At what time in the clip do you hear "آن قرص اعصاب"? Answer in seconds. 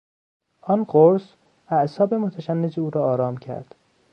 0.61-2.13